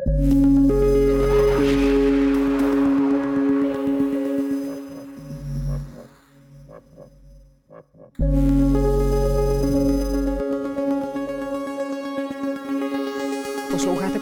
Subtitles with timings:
[0.00, 0.18] Posloucháte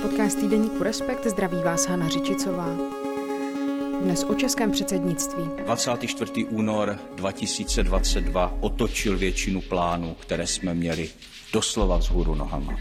[0.03, 2.77] podcast Týdeníku Respekt, zdraví vás Hana Řičicová.
[4.03, 5.45] Dnes o českém předsednictví.
[5.65, 6.45] 24.
[6.45, 11.11] únor 2022 otočil většinu plánů, které jsme měli
[11.53, 12.77] doslova vzhůru nohama.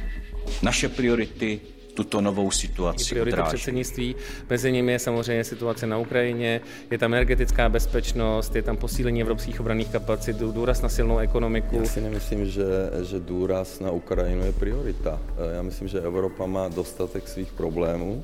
[0.64, 1.62] Naše priority
[1.98, 3.56] tuto novou situaci Priority odráží.
[3.56, 4.16] předsednictví,
[4.50, 6.62] mezi nimi je samozřejmě situace na Ukrajině,
[6.92, 11.76] je tam energetická bezpečnost, je tam posílení evropských obranných kapacit, důraz na silnou ekonomiku.
[11.76, 12.66] Já si nemyslím, že,
[13.10, 15.20] že důraz na Ukrajinu je priorita.
[15.56, 18.24] Já myslím, že Evropa má dostatek svých problémů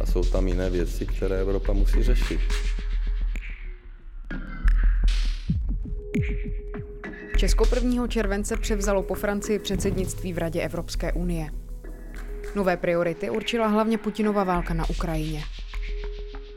[0.00, 2.40] a jsou tam jiné věci, které Evropa musí řešit.
[7.36, 8.08] Česko 1.
[8.08, 11.50] července převzalo po Francii předsednictví v Radě Evropské unie.
[12.54, 15.44] Nové priority určila hlavně Putinova válka na Ukrajině.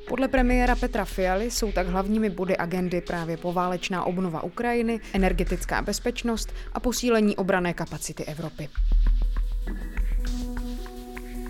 [0.07, 6.53] Podle premiéra Petra Fialy jsou tak hlavními body agendy právě poválečná obnova Ukrajiny, energetická bezpečnost
[6.73, 8.69] a posílení obrané kapacity Evropy.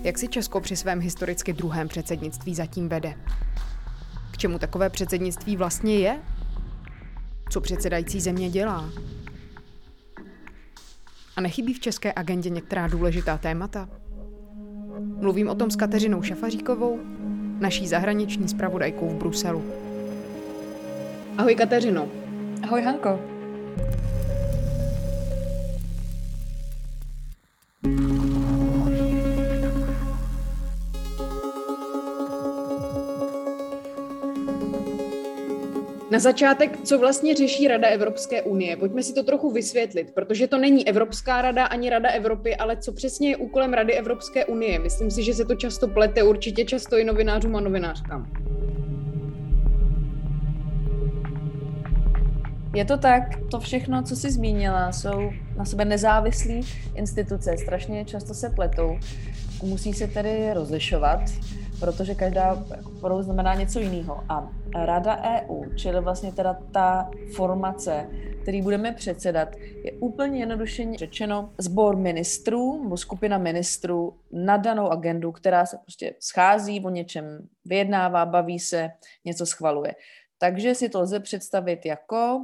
[0.03, 3.13] Jak si Česko při svém historicky druhém předsednictví zatím vede?
[4.31, 6.19] K čemu takové předsednictví vlastně je?
[7.49, 8.89] Co předsedající země dělá?
[11.35, 13.89] A nechybí v české agendě některá důležitá témata?
[15.23, 16.99] Mluvím o tom s Kateřinou Šafaříkovou,
[17.59, 19.63] naší zahraniční zpravodajkou v Bruselu.
[21.37, 22.07] Ahoj Kateřino.
[22.63, 23.19] Ahoj Hanko.
[36.13, 38.77] Na začátek, co vlastně řeší Rada Evropské unie?
[38.77, 42.91] Pojďme si to trochu vysvětlit, protože to není Evropská rada ani Rada Evropy, ale co
[42.91, 44.79] přesně je úkolem Rady Evropské unie?
[44.79, 48.31] Myslím si, že se to často plete, určitě často i novinářům a novinářkám.
[52.75, 56.59] Je to tak, to všechno, co jsi zmínila, jsou na sebe nezávislé
[56.95, 58.99] instituce, strašně často se pletou.
[59.63, 61.21] Musí se tedy rozlišovat,
[61.79, 62.65] protože každá
[63.01, 64.23] porou znamená něco jiného.
[64.29, 68.09] A Rada EU, čili vlastně teda ta formace,
[68.41, 75.31] který budeme předsedat, je úplně jednoduše řečeno sbor ministrů nebo skupina ministrů na danou agendu,
[75.31, 78.89] která se prostě schází, o něčem vyjednává, baví se,
[79.25, 79.95] něco schvaluje.
[80.37, 82.41] Takže si to lze představit jako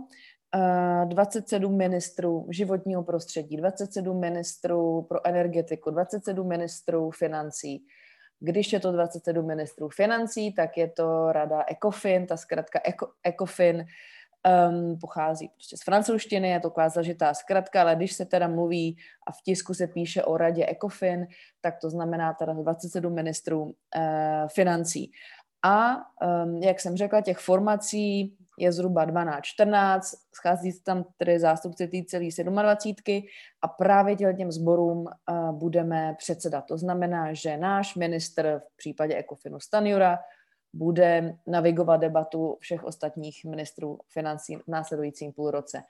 [1.06, 7.86] 27 ministrů životního prostředí, 27 ministrů pro energetiku, 27 ministrů financí.
[8.40, 12.80] Když je to 27 ministrů financí, tak je to rada ECOFIN, ta zkrátka
[13.24, 13.86] ECOFIN
[14.70, 18.98] um, pochází prostě z francouzštiny, je to taková zažitá zkratka, ale když se teda mluví
[19.28, 21.28] a v tisku se píše o radě ECOFIN,
[21.62, 23.72] tak to znamená teda 27 ministrů uh,
[24.48, 25.12] financí.
[25.64, 30.00] A um, jak jsem řekla, těch formací je zhruba 12-14,
[30.36, 33.22] schází se tam tedy zástupci té celé 27
[33.62, 36.62] a právě těm sborům uh, budeme předsedat.
[36.62, 40.20] To znamená, že náš ministr v případě Ecofinu Stanjura
[40.74, 45.84] bude navigovat debatu všech ostatních ministrů financí v následujícím půlroce.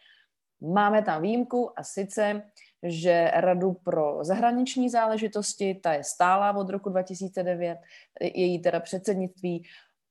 [0.62, 2.41] Máme tam výjimku a sice,
[2.84, 7.78] že Radu pro zahraniční záležitosti, ta je stála od roku 2009,
[8.22, 9.63] její teda předsednictví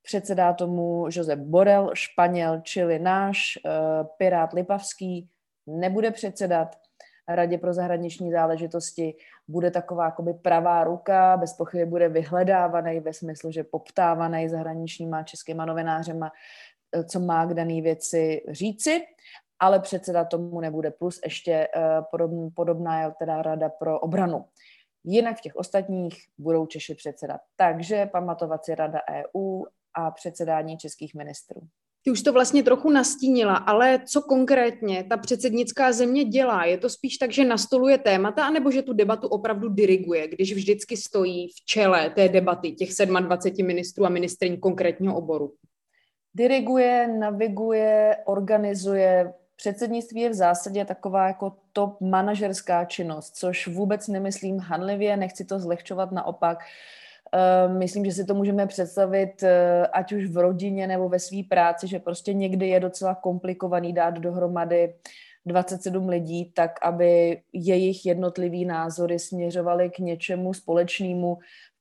[0.03, 5.29] předsedá tomu Josep Borel, Španěl, čili náš uh, Pirát Lipavský,
[5.67, 6.77] nebude předsedat
[7.29, 9.15] Radě pro zahraniční záležitosti,
[9.49, 15.65] bude taková jakoby pravá ruka, bez pochyby bude vyhledávaný ve smyslu, že poptávaný zahraničníma českýma
[15.65, 16.33] novinářema,
[16.93, 19.01] eh, co má k dané věci říci,
[19.61, 20.91] ale předseda tomu nebude.
[20.91, 21.69] Plus ještě
[22.15, 24.45] uh, podobná je teda Rada pro obranu.
[25.05, 27.41] Jinak v těch ostatních budou Češi předsedat.
[27.57, 29.65] Takže pamatovací rada EU
[29.95, 31.61] a předsedání českých ministrů.
[32.05, 36.65] Ty už to vlastně trochu nastínila, ale co konkrétně ta předsednická země dělá?
[36.65, 40.97] Je to spíš tak, že nastoluje témata, anebo že tu debatu opravdu diriguje, když vždycky
[40.97, 42.91] stojí v čele té debaty těch
[43.21, 45.55] 27 ministrů a ministrin konkrétního oboru?
[46.35, 49.33] Diriguje, naviguje, organizuje.
[49.59, 55.59] Předsednictví je v zásadě taková jako top manažerská činnost, což vůbec nemyslím hanlivě, nechci to
[55.59, 56.59] zlehčovat, naopak.
[57.33, 61.39] Ehm, myslím, že si to můžeme představit, eh, ať už v rodině nebo ve své
[61.49, 64.95] práci, že prostě někdy je docela komplikovaný dát dohromady
[65.47, 71.39] 27 lidí, tak aby jejich jednotlivý názory směřovaly k něčemu společnému.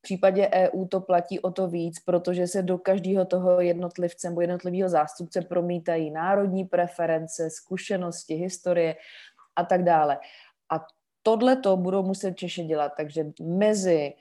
[0.07, 4.41] V případě EU to platí o to víc, protože se do každého toho jednotlivce nebo
[4.41, 8.95] jednotlivého zástupce promítají národní preference, zkušenosti, historie
[9.55, 10.19] a tak dále.
[10.71, 10.85] A
[11.23, 12.93] tohle to budou muset Češi dělat.
[12.97, 14.13] Takže mezi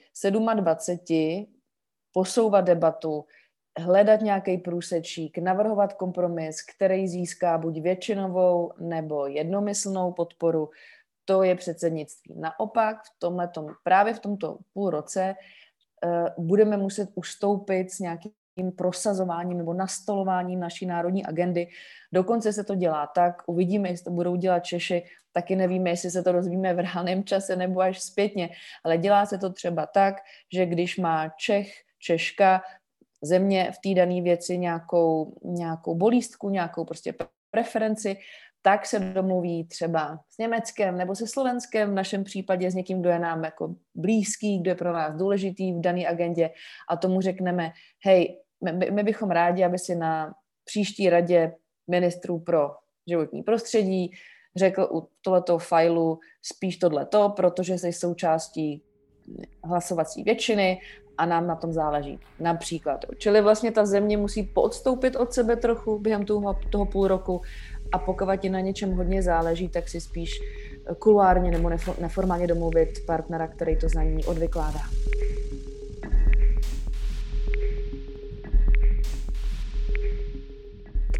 [0.54, 1.46] 27
[2.12, 3.24] posouvat debatu,
[3.78, 10.70] hledat nějaký průsečík, navrhovat kompromis, který získá buď většinovou nebo jednomyslnou podporu,
[11.24, 12.34] to je předsednictví.
[12.38, 15.34] Naopak v tomhletom, právě v tomto půl roce
[16.38, 18.32] budeme muset ustoupit s nějakým
[18.76, 21.69] prosazováním nebo nastolováním naší národní agendy.
[22.12, 26.22] Dokonce se to dělá tak, uvidíme, jestli to budou dělat Češi, taky nevíme, jestli se
[26.22, 28.50] to rozvíme v reálném čase nebo až zpětně,
[28.84, 30.14] ale dělá se to třeba tak,
[30.54, 32.62] že když má Čech, Češka,
[33.22, 37.14] země v té dané věci nějakou, nějakou bolístku, nějakou prostě
[37.50, 38.16] preferenci,
[38.66, 43.10] tak se domluví třeba s Německem nebo se Slovenskem, v našem případě s někým, kdo
[43.10, 46.50] je nám jako blízký, kdo je pro nás důležitý v dané agendě
[46.90, 47.72] a tomu řekneme,
[48.04, 50.34] hej, my, my bychom rádi, aby si na
[50.64, 51.52] příští radě
[51.90, 52.70] ministrů pro
[53.08, 54.10] životní prostředí
[54.56, 58.82] řekl u tohoto failu spíš tohleto, protože jsi součástí
[59.64, 60.80] hlasovací většiny
[61.18, 62.20] a nám na tom záleží.
[62.40, 63.04] Například.
[63.18, 67.40] Čili vlastně ta země musí podstoupit od sebe trochu během toho, toho půl roku
[67.92, 70.40] a pokud ti na něčem hodně záleží, tak si spíš
[70.98, 74.80] kuluárně nebo neformálně domluvit partnera, který to ní odvykládá.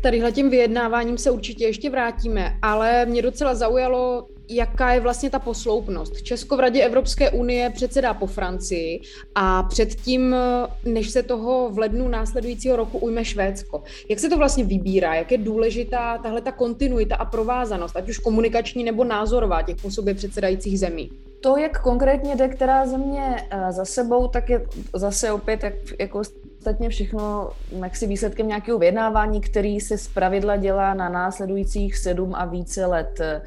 [0.07, 5.39] tadyhle tím vyjednáváním se určitě ještě vrátíme, ale mě docela zaujalo, jaká je vlastně ta
[5.39, 6.23] posloupnost.
[6.23, 9.01] Česko v Radě Evropské unie předsedá po Francii
[9.35, 10.37] a předtím,
[10.85, 13.83] než se toho v lednu následujícího roku ujme Švédsko.
[14.09, 15.15] Jak se to vlastně vybírá?
[15.15, 19.91] Jak je důležitá tahle ta kontinuita a provázanost, ať už komunikační nebo názorová těch po
[19.91, 21.11] sobě předsedajících zemí?
[21.41, 26.23] To, jak konkrétně jde která země eh, za sebou, tak je zase opět jak, jako
[26.67, 27.51] podstatně všechno
[27.85, 33.43] jaksi výsledkem nějakého vyjednávání, který se zpravidla dělá na následujících sedm a více let eh,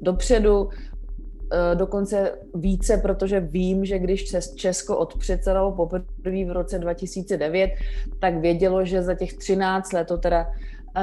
[0.00, 0.68] dopředu.
[1.52, 7.70] Eh, dokonce více, protože vím, že když Česko odpředsedalo poprvé v roce 2009,
[8.20, 10.46] tak vědělo, že za těch 13 let to teda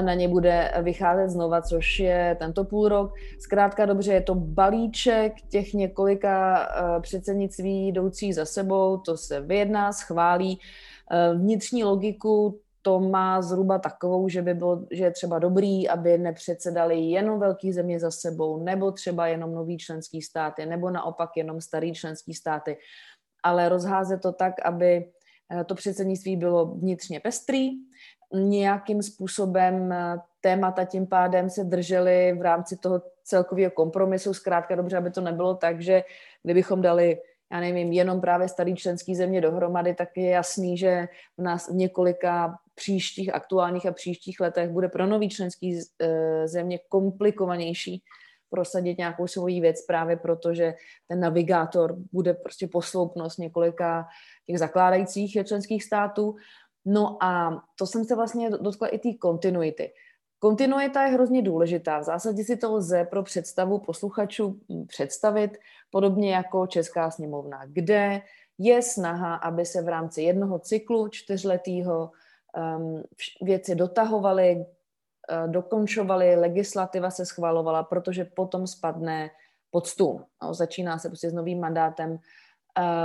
[0.01, 3.13] na ně bude vycházet znova, což je tento půl rok.
[3.39, 9.91] Zkrátka dobře, je to balíček těch několika eh, předsednictví jdoucích za sebou, to se vyjedná,
[9.91, 10.86] schválí Eh,
[11.35, 16.99] vnitřní logiku to má zhruba takovou, že by bylo, že je třeba dobrý, aby nepředsedali
[16.99, 21.93] jenom velký země za sebou, nebo třeba jenom nový členský státy, nebo naopak jenom starý
[21.93, 22.77] členský státy,
[23.43, 25.11] ale rozházet to tak, aby
[25.51, 27.69] eh, to předsednictví bylo vnitřně pestrý,
[28.33, 34.97] nějakým způsobem eh, témata tím pádem se držely v rámci toho celkového kompromisu, zkrátka dobře,
[34.97, 36.03] aby to nebylo tak, že
[36.43, 37.19] kdybychom dali
[37.51, 41.07] já nevím, jenom právě starý členský země dohromady, tak je jasný, že
[41.37, 46.79] v nás v několika příštích, aktuálních a příštích letech bude pro nový členský e, země
[46.89, 48.03] komplikovanější
[48.49, 50.73] prosadit nějakou svoji věc právě proto, že
[51.07, 54.07] ten navigátor bude prostě posloupnost několika
[54.45, 56.35] těch zakládajících členských států.
[56.85, 59.91] No a to jsem se vlastně dotkla i té kontinuity.
[60.39, 61.99] Kontinuita je hrozně důležitá.
[61.99, 65.57] V zásadě si to lze pro představu posluchačů představit
[65.91, 68.21] podobně jako Česká sněmovna, kde
[68.57, 72.11] je snaha, aby se v rámci jednoho cyklu čtyřletého
[72.77, 73.03] um,
[73.41, 79.29] věci dotahovaly, uh, dokončovaly, legislativa se schvalovala, protože potom spadne
[79.71, 80.25] pod stůl.
[80.43, 82.17] No, začíná se prostě s novým mandátem uh,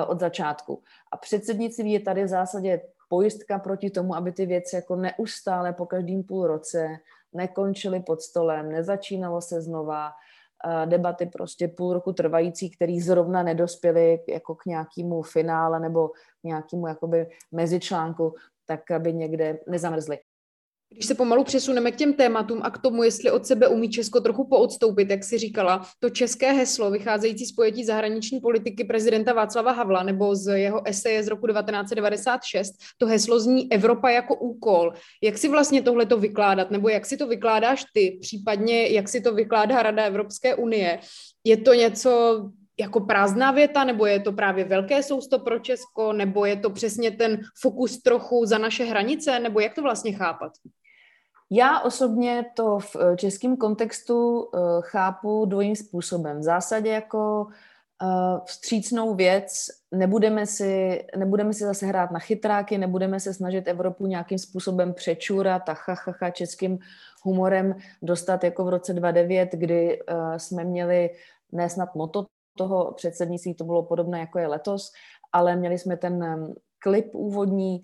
[0.07, 0.83] od začátku.
[1.13, 5.87] A předsednictví je tady v zásadě pojistka proti tomu, aby ty věci jako neustále po
[5.87, 6.89] každém půl roce
[7.33, 10.13] nekončily pod stolem, nezačínalo se znova,
[10.85, 16.11] debaty prostě půl roku trvající, který zrovna nedospěly jako k nějakému finále nebo
[16.45, 18.35] nějakému jakoby mezičlánku,
[18.67, 20.19] tak aby někde nezamrzly.
[20.93, 24.21] Když se pomalu přesuneme k těm tématům a k tomu, jestli od sebe umí Česko
[24.21, 29.73] trochu poodstoupit, jak si říkala, to české heslo vycházející z pojetí zahraniční politiky prezidenta Václava
[29.73, 34.93] Havla nebo z jeho eseje z roku 1996, to heslo zní Evropa jako úkol.
[35.23, 39.21] Jak si vlastně tohle to vykládat, nebo jak si to vykládáš ty, případně jak si
[39.21, 40.99] to vykládá Rada Evropské unie?
[41.45, 42.43] Je to něco,
[42.81, 47.11] jako prázdná věta, nebo je to právě velké sousto pro Česko, nebo je to přesně
[47.11, 50.53] ten fokus trochu za naše hranice, nebo jak to vlastně chápat?
[51.55, 56.39] Já osobně to v eh, českém kontextu eh, chápu dvojím způsobem.
[56.39, 57.47] V zásadě jako
[58.03, 64.07] eh, vstřícnou věc, nebudeme si, nebudeme si zase hrát na chytráky, nebudeme se snažit Evropu
[64.07, 66.79] nějakým způsobem přečůrat a chachacha českým
[67.23, 70.01] humorem dostat jako v roce 2009, kdy
[70.37, 71.11] jsme měli
[71.53, 72.27] ne snad moto
[72.59, 74.93] toho předsednictví, to bylo podobné jako je letos,
[75.33, 76.47] ale měli jsme ten
[76.79, 77.83] klip úvodní,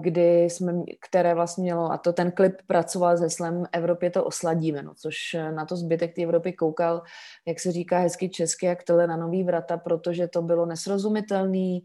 [0.00, 0.72] kdy jsme,
[1.08, 5.16] které vlastně mělo, a to ten klip pracoval s heslem Evropě to osladíme, no, což
[5.54, 7.02] na to zbytek té Evropy koukal,
[7.46, 11.84] jak se říká hezky česky, jak tohle na nový vrata, protože to bylo nesrozumitelný,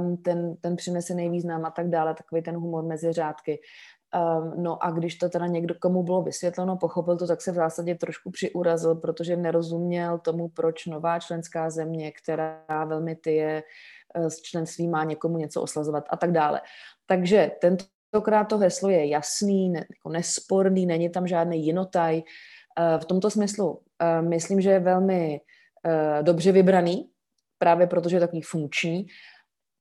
[0.00, 3.60] um, ten, ten přinesený význam a tak dále, takový ten humor mezi řádky.
[4.14, 7.54] Um, no a když to teda někdo, komu bylo vysvětleno, pochopil to, tak se v
[7.54, 13.62] zásadě trošku přiurazil, protože nerozuměl tomu, proč nová členská země, která velmi ty je eh,
[14.16, 16.60] s členstvím má někomu něco oslazovat a tak dále.
[17.06, 22.16] Takže tentokrát to heslo je jasný, ne, jako nesporný, není tam žádný jinotaj.
[22.16, 25.40] Uh, v tomto smyslu uh, myslím, že je velmi
[26.22, 27.08] dobře vybraný,
[27.58, 29.06] právě protože je takový funkční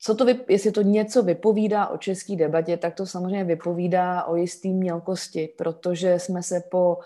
[0.06, 4.74] co to, jestli to něco vypovídá o české debatě, tak to samozřejmě vypovídá o jistý
[4.74, 6.98] mělkosti, protože jsme se po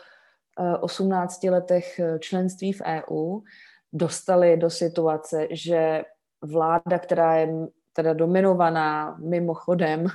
[0.81, 3.39] 18 eh, letech eh, členství v EU
[3.93, 6.03] dostali do situace, že
[6.41, 10.05] vláda, která je teda dominovaná mimochodem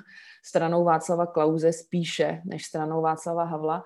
[0.45, 3.85] stranou Václava Klauze spíše než stranou Václava Havla,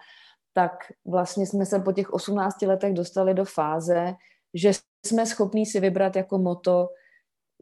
[0.52, 4.14] tak vlastně jsme se po těch 18 letech dostali do fáze,
[4.54, 4.70] že
[5.06, 6.88] jsme schopní si vybrat jako moto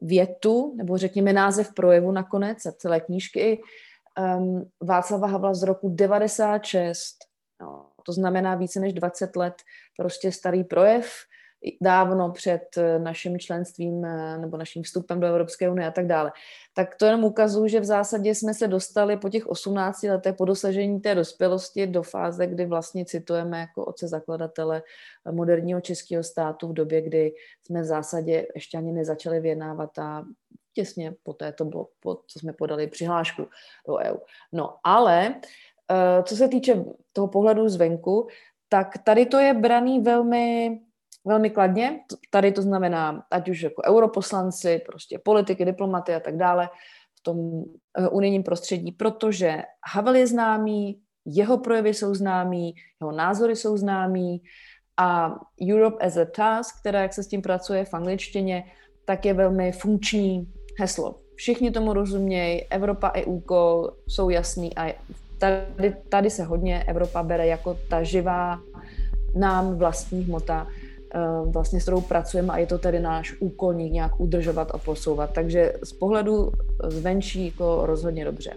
[0.01, 3.61] větu, nebo řekněme název projevu nakonec a celé knížky.
[4.37, 7.15] Um, Václava Havla z roku 96,
[7.61, 9.53] no, to znamená více než 20 let,
[9.97, 11.11] prostě starý projev,
[11.81, 16.31] dávno před eh, naším členstvím eh, nebo naším vstupem do Evropské unie a tak dále.
[16.73, 20.45] Tak to jenom ukazuje, že v zásadě jsme se dostali po těch 18 letech po
[20.45, 24.83] dosažení té dospělosti do fáze, kdy vlastně citujeme jako oce zakladatele
[25.31, 27.33] moderního českého státu v době, kdy
[27.65, 30.25] jsme v zásadě ještě ani nezačali vyjednávat a
[30.73, 31.87] těsně po té to bylo,
[32.27, 33.47] co jsme podali přihlášku
[33.87, 34.17] do EU.
[34.51, 35.35] No ale
[35.91, 36.83] eh, co se týče
[37.13, 38.27] toho pohledu zvenku,
[38.69, 40.79] tak tady to je braný velmi
[41.27, 41.99] velmi kladně.
[42.29, 46.69] Tady to znamená, ať už jako europoslanci, prostě politiky, diplomaty a tak dále
[47.19, 47.63] v tom
[47.97, 54.41] eh, unijním prostředí, protože Havel je známý, jeho projevy jsou známý, jeho názory jsou známý
[54.97, 55.35] a
[55.71, 58.63] Europe as a Task, která jak se s tím pracuje v angličtině,
[59.05, 60.47] tak je velmi funkční
[60.79, 61.15] heslo.
[61.35, 63.41] Všichni tomu rozumějí, Evropa a EU
[64.07, 64.95] jsou jasný a
[65.39, 68.59] tady, tady se hodně Evropa bere jako ta živá
[69.35, 70.67] nám vlastní hmota,
[71.45, 75.33] vlastně s kterou pracujeme a je to tedy náš úkol nějak udržovat a posouvat.
[75.33, 76.51] Takže z pohledu
[76.87, 78.53] zvenčí jako rozhodně dobře.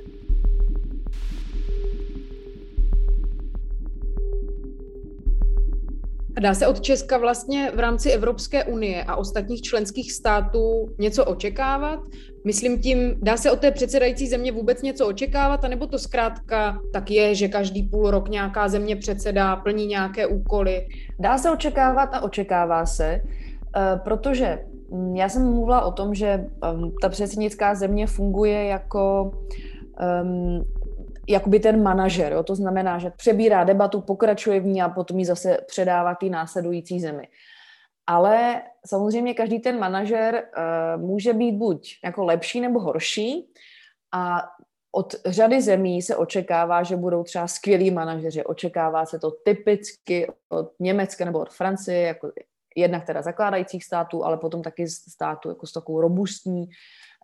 [6.39, 12.01] Dá se od Česka vlastně v rámci Evropské unie a ostatních členských států něco očekávat?
[12.45, 17.11] Myslím tím, dá se od té předsedající země vůbec něco očekávat, anebo to zkrátka tak
[17.11, 20.87] je, že každý půl rok nějaká země předsedá, plní nějaké úkoly?
[21.19, 23.21] Dá se očekávat a očekává se,
[23.77, 24.59] eh, protože
[24.93, 29.33] hm, já jsem mluvila o tom, že hm, ta předsednická země funguje jako
[30.23, 30.65] um,
[31.31, 32.43] jakoby ten manažer, jo?
[32.43, 37.01] to znamená, že přebírá debatu, pokračuje v ní a potom ji zase předává té následující
[37.01, 37.29] zemi.
[38.07, 43.53] Ale samozřejmě každý ten manažer uh, může být buď jako lepší nebo horší
[44.13, 44.43] a
[44.93, 48.45] od řady zemí se očekává, že budou třeba skvělí manažeři.
[48.45, 52.33] Očekává se to typicky od Německa nebo od Francie, jako
[52.77, 56.69] jednak teda zakládajících států, ale potom taky států jako s takovou robustní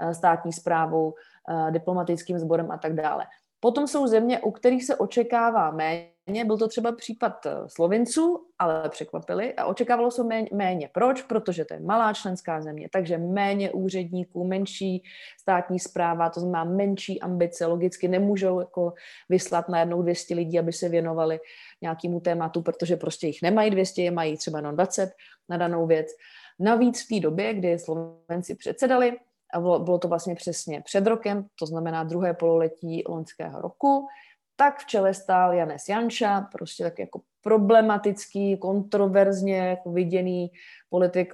[0.00, 1.14] eh, státní zprávou,
[1.50, 3.26] eh, diplomatickým sborem a tak dále.
[3.66, 6.44] Potom jsou země, u kterých se očekává méně.
[6.44, 10.90] Byl to třeba případ eh, Slovinců, ale překvapili a očekávalo se méně.
[10.94, 11.22] Proč?
[11.22, 15.02] Protože to je malá členská země, takže méně úředníků, menší
[15.40, 17.66] státní zpráva, to znamená menší ambice.
[17.66, 18.92] Logicky nemůžou jako
[19.28, 21.40] vyslat na jednou 200 lidí, aby se věnovali
[21.82, 25.12] nějakému tématu, protože prostě jich nemají 200, je mají třeba jenom 20
[25.48, 26.06] na danou věc.
[26.58, 29.16] Navíc v té době, kdy Slovenci předsedali,
[29.54, 34.06] a bylo, bylo to vlastně přesně před rokem, to znamená druhé pololetí loňského roku,
[34.56, 40.50] tak v čele stál Janes Janša, prostě tak jako problematický, kontroverzně jako viděný
[40.90, 41.32] politik,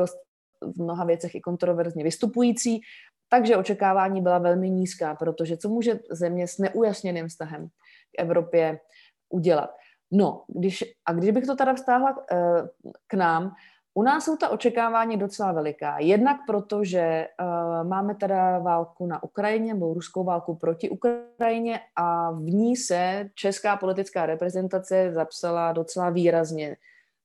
[0.60, 2.80] v mnoha věcech i kontroverzně vystupující,
[3.28, 8.80] takže očekávání byla velmi nízká, protože co může země s neujasněným vztahem k Evropě
[9.28, 9.70] udělat?
[10.10, 12.62] No, když, a když bych to teda vztáhla k, eh,
[13.06, 13.54] k nám,
[13.94, 15.98] u nás jsou ta očekávání docela veliká.
[15.98, 22.30] Jednak proto, že uh, máme teda válku na Ukrajině, nebo ruskou válku proti Ukrajině a
[22.30, 26.76] v ní se česká politická reprezentace zapsala docela výrazně.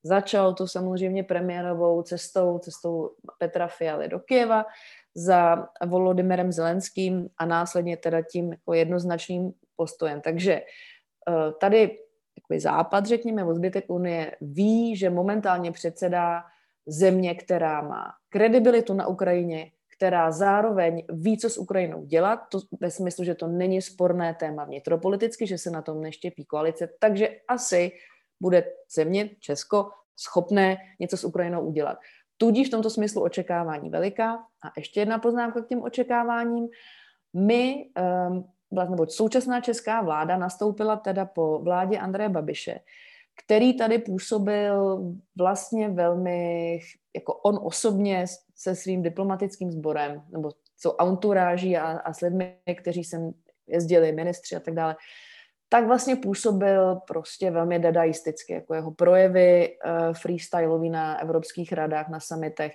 [0.02, 4.64] Začalo to samozřejmě premiérovou cestou, cestou Petra Fialy do Kieva
[5.14, 10.20] za Volodymyrem Zelenským a následně teda tím jako jednoznačným postojem.
[10.20, 10.62] Takže
[11.28, 11.98] uh, tady
[12.58, 16.42] západ, řekněme, o zbytek Unie ví, že momentálně předsedá
[16.88, 22.90] země, která má kredibilitu na Ukrajině, která zároveň ví, co s Ukrajinou dělat, to ve
[22.90, 27.92] smyslu, že to není sporné téma vnitropoliticky, že se na tom neštěpí koalice, takže asi
[28.40, 28.64] bude
[28.94, 31.98] země, Česko, schopné něco s Ukrajinou udělat.
[32.36, 34.34] Tudíž v tomto smyslu očekávání veliká.
[34.36, 36.68] A ještě jedna poznámka k těm očekáváním.
[37.34, 37.90] My,
[38.30, 38.44] um,
[38.90, 42.78] nebo současná česká vláda nastoupila teda po vládě Andreje Babiše,
[43.44, 45.02] který tady působil
[45.38, 46.80] vlastně velmi,
[47.14, 48.24] jako on osobně
[48.56, 53.32] se svým diplomatickým sborem, nebo co enturáží a, a s lidmi, kteří sem
[53.66, 54.96] jezdili, ministři a tak dále,
[55.68, 62.20] tak vlastně působil prostě velmi dadaisticky, jako jeho projevy uh, freestylový na evropských radách, na
[62.20, 62.72] summitech,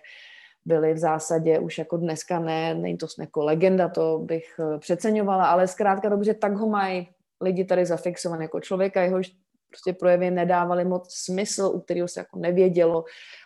[0.65, 5.46] byly v zásadě už jako dneska ne, není to jako legenda, to bych uh, přeceňovala,
[5.46, 7.10] ale zkrátka dobře, tak ho mají
[7.41, 9.32] lidi tady zafixované jako člověka, jehož
[9.73, 13.01] prostě projevy nedávaly moc smysl, u kterého se jako nevědělo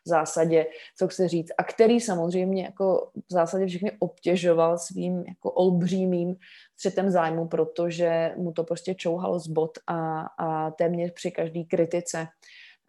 [0.06, 0.66] v zásadě,
[0.98, 6.36] co chce říct a který samozřejmě jako v zásadě všechny obtěžoval svým jako olbřímým
[6.76, 12.28] střetem zájmu, protože mu to prostě čouhalo z bod a, a téměř při každé kritice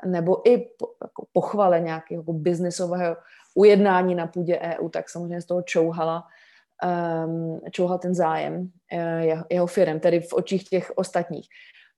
[0.07, 3.17] nebo i po, jako pochvale nějakého jako biznisového
[3.55, 6.25] ujednání na půdě EU, tak samozřejmě z toho čouhala,
[7.27, 8.71] um, čouhal ten zájem
[9.21, 11.49] jeho, jeho firm, tedy v očích těch ostatních.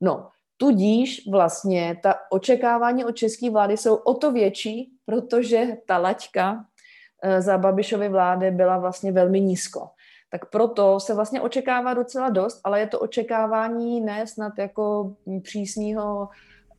[0.00, 0.28] No,
[0.60, 6.64] Tudíž vlastně ta očekávání od české vlády jsou o to větší, protože ta laťka
[7.22, 9.88] eh, za Babišovy vlády byla vlastně velmi nízko.
[10.30, 16.28] Tak proto se vlastně očekává docela dost, ale je to očekávání ne snad jako přísného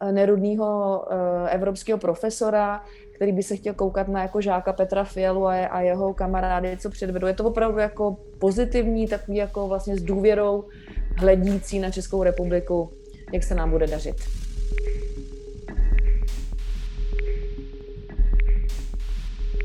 [0.01, 2.83] eh, nerudného eh, evropského profesora,
[3.15, 6.89] který by se chtěl koukat na jako žáka Petra Fialu a, a jeho kamarády, co
[6.89, 7.27] předvedou.
[7.27, 10.67] Je to opravdu jako pozitivní, takový jako vlastně s důvěrou
[11.17, 13.00] hledící na Českou republiku
[13.33, 14.40] jak se nám bude dařit.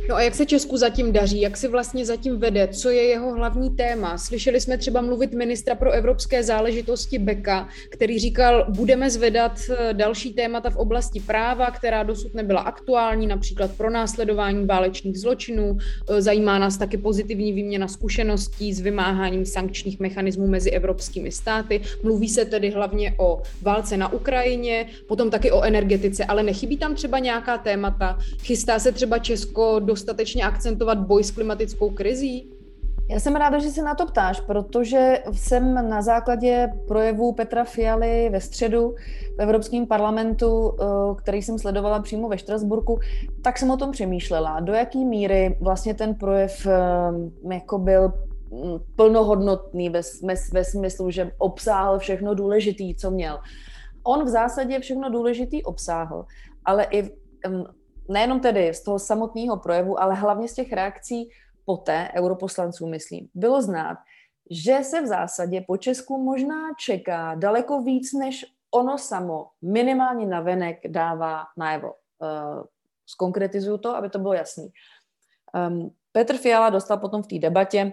[0.08, 3.34] No a jak se Česku zatím daří, jak si vlastně zatím vede, co je jeho
[3.34, 4.18] hlavní téma?
[4.18, 10.32] Slyšeli jsme třeba mluvit ministra pro evropské záležitosti Beka, který říkal, budeme zvedat eh, další
[10.34, 15.78] témata v oblasti práva, která dosud nebyla aktuální, například pro následování válečných zločinů.
[16.10, 21.80] Eh, zajímá nás taky pozitivní výměna zkušeností s vymáháním sankčních mechanismů mezi evropskými státy.
[22.02, 26.94] Mluví se tedy hlavně o válce na Ukrajině, potom taky o energetice, ale nechybí tam
[26.94, 28.18] třeba nějaká témata?
[28.42, 32.52] Chystá se třeba Česko do dostatečně akcentovat boj s klimatickou krizí?
[33.10, 38.28] Já jsem ráda, že se na to ptáš, protože jsem na základě projevu Petra Fialy
[38.32, 38.94] ve středu
[39.36, 40.84] v Evropském parlamentu, eh,
[41.16, 42.98] který jsem sledovala přímo ve Štrasburku,
[43.42, 48.12] tak jsem o tom přemýšlela, do jaký míry vlastně ten projev eh, jako byl
[48.52, 53.38] mm, plnohodnotný ve, ve, ve smyslu, že obsáhl všechno důležitý, co měl.
[54.04, 56.24] On v zásadě všechno důležitý obsáhl,
[56.64, 57.02] ale i
[57.48, 57.64] mm,
[58.08, 61.28] nejenom tedy z toho samotného projevu, ale hlavně z těch reakcí
[61.64, 63.98] poté, europoslanců myslím, bylo znát,
[64.50, 70.78] že se v zásadě po Česku možná čeká daleko víc, než ono samo minimálně navenek
[70.88, 71.94] dává najevo.
[72.18, 72.64] Uh,
[73.06, 74.68] zkonkretizuju to, aby to bylo jasný.
[75.68, 77.92] Um, Petr Fiala dostal potom v té debatě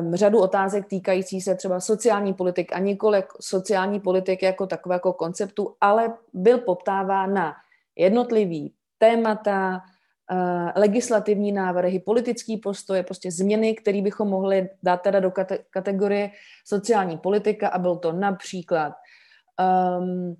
[0.00, 5.12] um, řadu otázek týkající se třeba sociální politik a nikoli sociální politiky jako takové jako
[5.12, 7.54] konceptu, ale byl poptáván na
[7.96, 9.80] jednotlivý témata,
[10.32, 16.30] uh, legislativní návrhy, politický postoje, prostě změny, které bychom mohli dát teda do kate- kategorie
[16.66, 18.92] sociální politika a byl to například
[19.98, 20.36] um,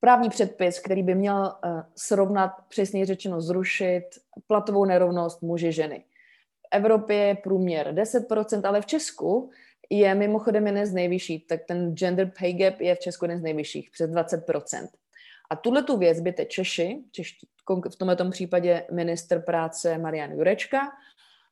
[0.00, 4.04] právní předpis, který by měl uh, srovnat, přesně řečeno zrušit
[4.46, 6.04] platovou nerovnost muži ženy.
[6.66, 9.50] V Evropě je průměr 10%, ale v Česku
[9.90, 13.42] je mimochodem jeden z nejvyšších, tak ten gender pay gap je v Česku jeden z
[13.42, 14.88] nejvyšších, přes 20%.
[15.50, 17.48] A tuhle tu věc by te Češi, čeští,
[17.90, 20.92] v tomto případě minister práce Marian Jurečka,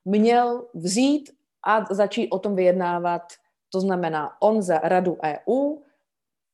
[0.05, 1.31] měl vzít
[1.67, 3.23] a začít o tom vyjednávat,
[3.71, 5.77] to znamená on za radu EU,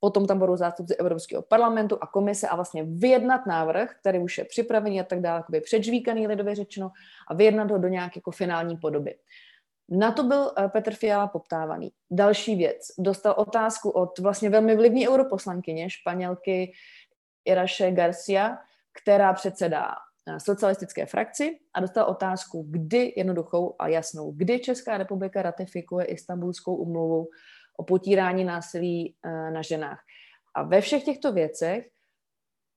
[0.00, 4.44] potom tam budou zástupci Evropského parlamentu a komise a vlastně vyjednat návrh, který už je
[4.44, 6.90] připravený a tak dále, jakoby předžvíkaný lidově řečeno,
[7.28, 9.14] a vyjednat ho do nějaké jako finální podoby.
[9.88, 11.92] Na to byl eh, Petr Fiala poptávaný.
[12.10, 12.86] Další věc.
[12.98, 16.72] Dostal otázku od vlastně velmi vlivní europoslankyně, španělky
[17.50, 18.58] Iraše Garcia,
[19.02, 19.94] která předsedá
[20.28, 26.74] eh, socialistické frakci a dostal otázku, kdy jednoduchou a jasnou, kdy Česká republika ratifikuje Istanbulskou
[26.74, 27.28] umluvu
[27.76, 30.00] o potírání násilí eh, na ženách.
[30.54, 31.88] A ve všech těchto věcech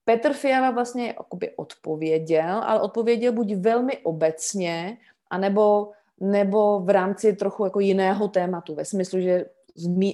[0.05, 1.15] Petr Fiala vlastně
[1.55, 4.97] odpověděl, ale odpověděl buď velmi obecně,
[5.29, 9.45] anebo nebo v rámci trochu jako jiného tématu, ve smyslu, že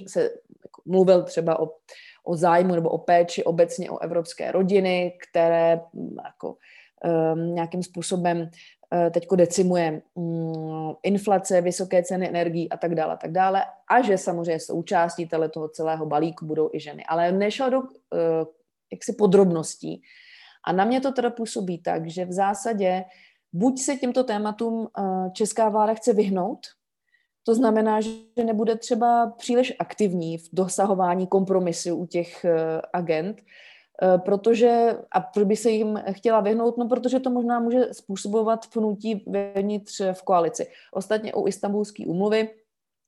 [0.06, 0.22] se
[0.64, 1.70] jako mluvil třeba o
[2.24, 6.56] o zájmu nebo o péči obecně o evropské rodiny, které mm, jako
[7.34, 13.16] um, nějakým způsobem uh, teďko decimuje um, inflace, vysoké ceny energií a tak dále, a
[13.16, 13.64] tak dále.
[13.90, 17.04] A že samozřejmě součástí toho celého balíku budou i ženy.
[17.08, 17.88] Ale nešlo do uh,
[18.92, 20.02] jaksi podrobností.
[20.66, 23.04] A na mě to teda působí tak, že v zásadě
[23.52, 26.58] buď se těmto tématům eh, česká vláda chce vyhnout,
[27.44, 28.10] to znamená, že
[28.44, 33.42] nebude třeba příliš aktivní v dosahování kompromisu u těch eh, agent,
[34.02, 38.66] eh, protože, a proč by se jim chtěla vyhnout, no protože to možná může způsobovat
[38.72, 40.66] pnutí vevnitř v koalici.
[40.92, 42.48] Ostatně u istambulské úmluvy,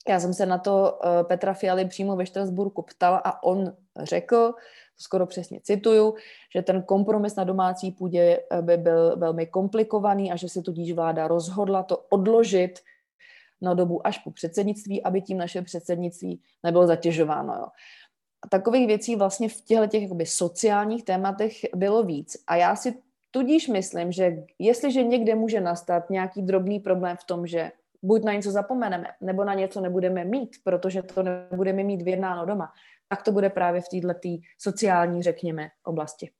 [0.08, 4.54] já jsem se na to Petra Fialy přímo ve Štrasburku ptala a on řekl,
[5.02, 6.14] skoro přesně cituju,
[6.54, 10.92] že ten kompromis na domácí půdě eh, by byl velmi komplikovaný a že si tudíž
[10.92, 12.78] vláda rozhodla to odložit
[13.62, 17.54] na dobu až po předsednictví, aby tím naše předsednictví nebylo zatěžováno.
[17.54, 17.66] Jo.
[18.44, 22.36] A takových věcí vlastně v těchto těch jakoby, sociálních tématech bylo víc.
[22.46, 22.94] A já si
[23.30, 27.72] tudíž myslím, že jestliže někde může nastat nějaký drobný problém v tom, že
[28.02, 32.72] buď na něco zapomeneme, nebo na něco nebudeme mít, protože to nebudeme mít vyjednáno doma,
[33.08, 36.30] tak to bude právě v této sociální, řekněme, oblasti.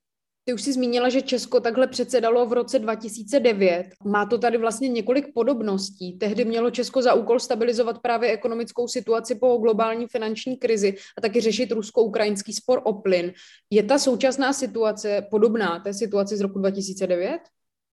[0.45, 3.87] Ty už jsi zmínila, že Česko takhle předsedalo v roce 2009.
[4.05, 6.19] Má to tady vlastně několik podobností.
[6.19, 11.41] Tehdy mělo Česko za úkol stabilizovat právě ekonomickou situaci po globální finanční krizi a taky
[11.41, 13.33] řešit rusko-ukrajinský spor o plyn.
[13.71, 17.41] Je ta současná situace podobná té situaci z roku 2009?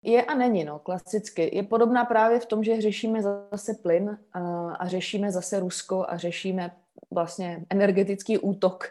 [0.04, 1.56] Je a není, no, klasicky.
[1.56, 6.18] Je podobná právě v tom, že řešíme zase plyn a, a řešíme zase Rusko a
[6.18, 6.72] řešíme
[7.12, 8.84] vlastně energetický útok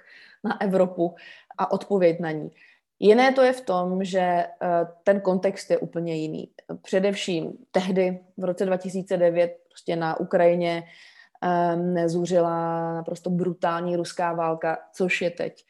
[0.45, 1.15] na Evropu
[1.59, 2.51] a odpověď na ní.
[2.99, 4.49] Jiné to je v tom, že eh,
[5.05, 6.51] ten kontext je úplně jiný.
[6.83, 10.85] Především tehdy v roce 2009 prostě na Ukrajině
[11.43, 15.65] ehm, zúřila naprosto brutální ruská válka, což je teď.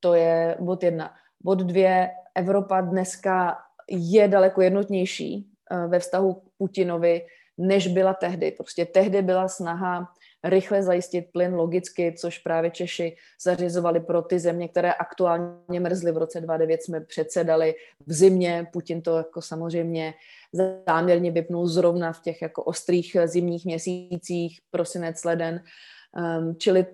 [0.00, 1.14] To je bod jedna.
[1.40, 3.58] Bod dvě, Evropa dneska
[3.90, 7.26] je daleko jednotnější eh, ve vztahu k Putinovi,
[7.58, 8.50] než byla tehdy.
[8.50, 10.12] Prostě tehdy byla snaha
[10.44, 16.12] rychle zajistit plyn logicky, což právě Češi zařizovali pro ty země, které aktuálně mrzly.
[16.12, 17.74] V roce 2009 jsme předsedali
[18.06, 20.14] v zimě, Putin to jako samozřejmě
[20.88, 25.62] záměrně vypnul zrovna v těch jako ostrých zimních měsících, prosinec, leden.
[26.38, 26.86] Um, čili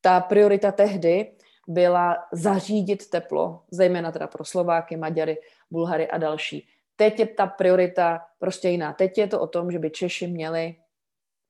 [0.00, 1.32] ta priorita tehdy
[1.68, 5.38] byla zařídit teplo, zejména teda pro Slováky, Maďary,
[5.70, 6.68] Bulhary a další.
[6.96, 8.92] Teď je ta priorita prostě jiná.
[8.92, 10.74] Teď je to o tom, že by Češi měli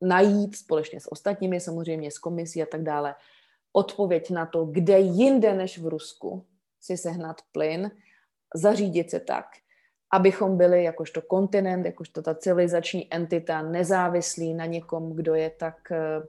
[0.02, 3.14] najít společně s ostatními, samozřejmě s komisí a tak dále,
[3.72, 6.44] odpověď na to, kde jinde než v Rusku
[6.80, 7.90] si sehnat plyn,
[8.54, 9.46] zařídit se tak,
[10.12, 16.22] abychom byli jakožto kontinent, jakožto ta civilizační entita nezávislí na někom, kdo je tak eh,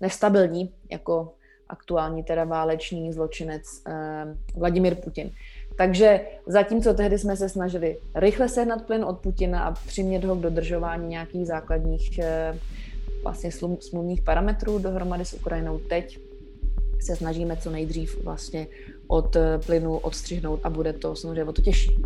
[0.00, 1.34] nestabilní, jako
[1.68, 5.30] aktuální teda válečný zločinec eh, Vladimir Putin.
[5.76, 10.40] Takže zatímco tehdy jsme se snažili rychle sehnat plyn od Putina a přimět ho k
[10.40, 12.58] dodržování nějakých základních eh,
[13.22, 16.18] vlastně smluvních parametrů dohromady s Ukrajinou teď
[17.00, 18.66] se snažíme co nejdřív vlastně
[19.06, 21.96] od eh, plynu odstřihnout a bude to samozřejmě o to těžší.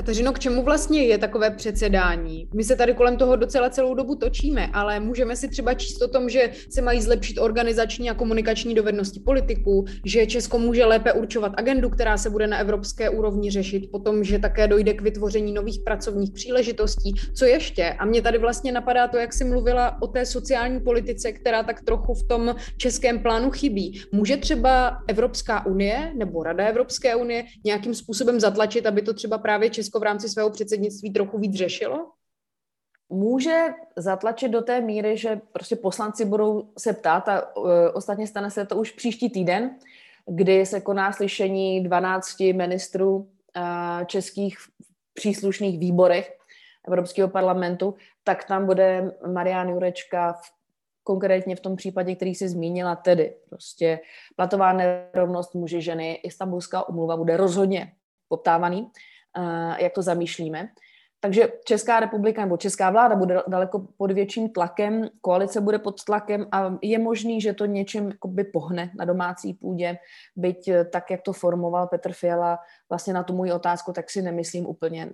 [0.00, 2.48] Kateřino, k čemu vlastně je takové předsedání?
[2.54, 6.08] My se tady kolem toho docela celou dobu točíme, ale můžeme si třeba číst o
[6.08, 11.52] tom, že se mají zlepšit organizační a komunikační dovednosti politiků, že Česko může lépe určovat
[11.56, 15.80] agendu, která se bude na evropské úrovni řešit, potom, že také dojde k vytvoření nových
[15.84, 17.14] pracovních příležitostí.
[17.34, 17.94] Co ještě?
[17.98, 21.82] A mě tady vlastně napadá to, jak jsi mluvila o té sociální politice, která tak
[21.82, 24.00] trochu v tom českém plánu chybí.
[24.12, 29.70] Může třeba Evropská unie nebo Rada Evropské unie nějakým způsobem zatlačit, aby to třeba právě
[29.70, 32.10] Česko v rámci svého předsednictví trochu víc řešilo?
[33.08, 38.50] Může zatlačit do té míry, že prostě poslanci budou se ptát a uh, ostatně stane
[38.50, 39.70] se to už příští týden,
[40.26, 44.56] kdy se koná slyšení 12 ministrů uh, českých
[45.14, 46.38] příslušných výborech
[46.86, 50.60] Evropského parlamentu, tak tam bude Marian Jurečka v
[51.02, 54.00] konkrétně v tom případě, který si zmínila, tedy prostě
[54.36, 57.92] platová nerovnost muži ženy, Istanbulská umluva bude rozhodně
[58.28, 58.90] poptávaný
[59.78, 60.68] jak to zamýšlíme.
[61.20, 66.46] Takže Česká republika nebo Česká vláda bude daleko pod větším tlakem, koalice bude pod tlakem
[66.52, 68.10] a je možný, že to něčem
[68.52, 69.98] pohne na domácí půdě,
[70.36, 74.22] byť eh, tak, jak to formoval Petr Fiala vlastně na tu můj otázku, tak si
[74.22, 75.12] nemyslím úplně uh,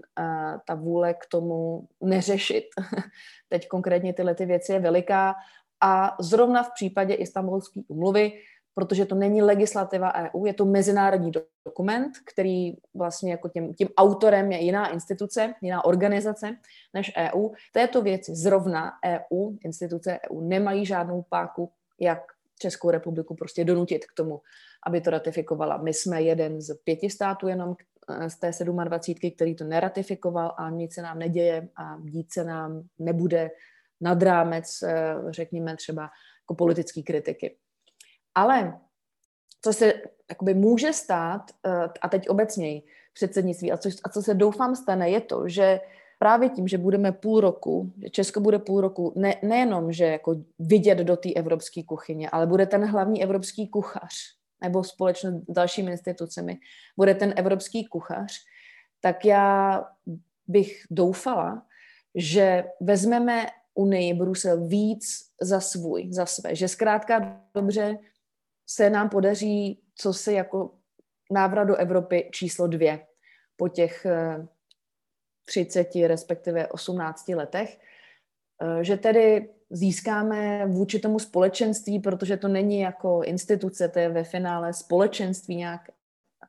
[0.67, 2.65] ta vůle k tomu neřešit.
[3.49, 5.35] Teď konkrétně tyhle ty věci je veliká
[5.81, 8.33] a zrovna v případě Istanbulské umluvy
[8.77, 11.33] protože to není legislativa EU, je to mezinárodní
[11.65, 16.57] dokument, který vlastně jako tím, tím autorem je jiná instituce, jiná organizace
[16.95, 17.49] než EU.
[17.73, 22.19] Této věci zrovna EU, instituce EU, nemají žádnou páku, jak
[22.59, 24.41] Českou republiku prostě donutit k tomu,
[24.87, 25.77] aby to ratifikovala.
[25.77, 27.77] My jsme jeden z pěti států jenom
[28.11, 28.51] eh, z té
[28.85, 33.51] 27, který to neratifikoval a nic se nám neděje a dít se nám nebude
[34.01, 36.03] nad rámec, eh, řekněme třeba,
[36.45, 37.57] jako politické kritiky.
[38.37, 38.79] Ale
[39.63, 39.93] co se
[40.31, 45.11] jakoby může stát, eh, a teď obecněji předsednictví, a co, a co se doufám stane,
[45.11, 45.81] je to, že
[46.19, 50.37] právě tím, že budeme půl roku, že Česko bude půl roku ne, nejenom, že jako
[50.59, 54.15] vidět do té evropské kuchyně, ale bude ten hlavní evropský kuchař,
[54.63, 56.59] nebo společně s dalšími institucemi,
[56.97, 58.33] bude ten evropský kuchař,
[59.01, 59.85] tak já
[60.47, 61.63] bych doufala,
[62.15, 65.05] že vezmeme Unii Brusel víc
[65.41, 66.57] za svůj, za své.
[66.57, 67.99] Že zkrátka dobře
[68.67, 70.71] se nám podaří, co se jako
[71.31, 73.07] návrat do Evropy číslo dvě
[73.57, 74.07] po těch
[75.45, 77.79] 30, eh, respektive 18 letech,
[78.63, 84.25] eh, že tedy získáme vůči tomu společenství, protože to není jako instituce, to je ve
[84.25, 85.81] finále společenství, nějak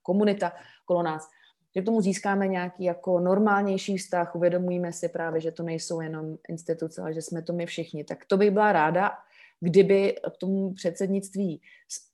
[0.04, 0.54] komunita
[0.86, 1.30] kolo nás,
[1.76, 6.38] že k tomu získáme nějaký jako normálnější vztah, uvědomujeme si právě, že to nejsou jenom
[6.50, 8.04] instituce, ale že jsme to my všichni.
[8.04, 9.12] Tak to bych byla ráda,
[9.60, 11.62] kdyby k tomu předsednictví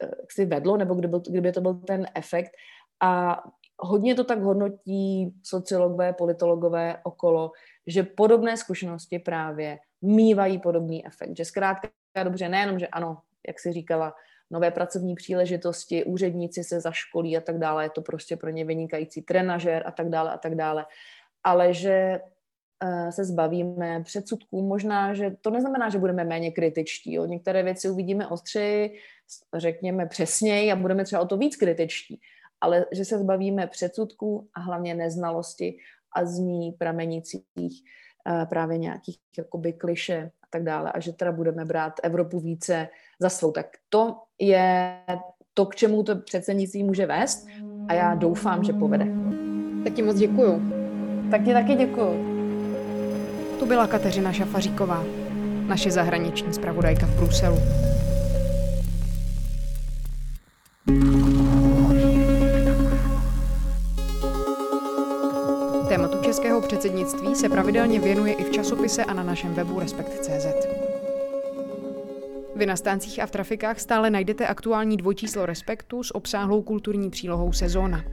[0.03, 2.51] eh, si vedlo, nebo kdyby, kdyby to byl ten efekt.
[3.01, 3.43] A
[3.79, 7.51] hodně to tak hodnotí sociologové, politologové okolo,
[7.87, 11.37] že podobné zkušenosti právě mývají podobný efekt.
[11.37, 11.89] Že zkrátka
[12.23, 14.13] dobře, nejenom, že ano, jak si říkala,
[14.51, 19.21] nové pracovní příležitosti, úředníci se zaškolí a tak dále, je to prostě pro ně vynikající
[19.21, 20.85] trenažer a tak dále a tak dále.
[21.43, 22.19] Ale že
[23.09, 27.13] se zbavíme předsudků, možná, že to neznamená, že budeme méně kritičtí.
[27.13, 27.25] Jo.
[27.25, 28.99] Některé věci uvidíme ostřeji,
[29.55, 32.19] řekněme přesněji a budeme třeba o to víc kritičtí.
[32.61, 35.77] Ale že se zbavíme předsudků a hlavně neznalosti
[36.15, 37.83] a z ní pramenících
[38.27, 40.91] eh, právě nějakých jakoby kliše a tak dále.
[40.91, 42.87] A že teda budeme brát Evropu více
[43.19, 43.51] za svou.
[43.51, 44.99] Tak to je
[45.53, 47.47] to, k čemu to předsednictví může vést
[47.87, 49.07] a já doufám, že povede.
[49.83, 50.61] Tak ti moc děkuju.
[51.31, 52.32] Tak ti taky děkuju.
[53.59, 55.03] Tu byla Kateřina Šafaříková,
[55.67, 57.57] naše zahraniční zpravodajka v Bruselu.
[65.87, 70.45] Tématu českého předsednictví se pravidelně věnuje i v časopise a na našem webu Respekt.cz.
[72.55, 77.53] Vy na stáncích a v trafikách stále najdete aktuální dvojčíslo Respektu s obsáhlou kulturní přílohou
[77.53, 78.03] sezóna.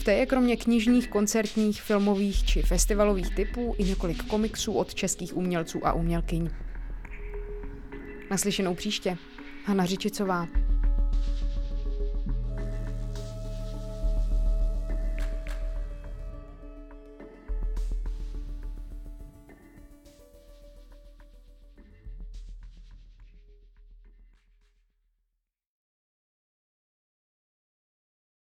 [0.00, 5.36] V té je kromě knižních, koncertních, filmových či festivalových typů i několik komiksů od českých
[5.36, 6.50] umělců a umělkyň.
[8.30, 9.16] Naslyšenou příště.
[9.64, 10.48] Hana Řičicová.